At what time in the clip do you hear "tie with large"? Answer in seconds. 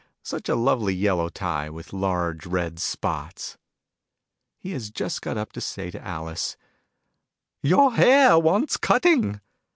1.29-2.47